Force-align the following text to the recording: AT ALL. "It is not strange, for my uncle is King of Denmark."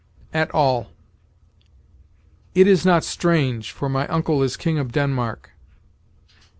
AT 0.33 0.49
ALL. 0.49 0.87
"It 2.55 2.65
is 2.65 2.83
not 2.87 3.03
strange, 3.03 3.71
for 3.71 3.87
my 3.87 4.07
uncle 4.07 4.41
is 4.41 4.57
King 4.57 4.79
of 4.79 4.91
Denmark." 4.91 5.51